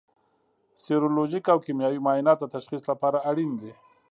[0.81, 3.71] سیرولوژیک او کیمیاوي معاینات د تشخیص لپاره اړین دي.